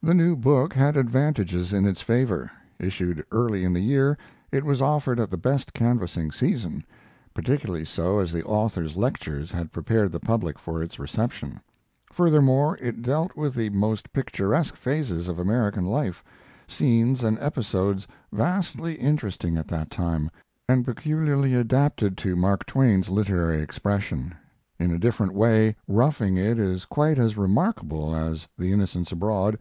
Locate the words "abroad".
29.12-29.58